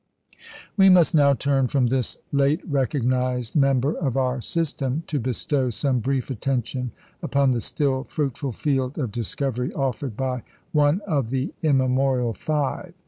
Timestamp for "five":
12.33-12.95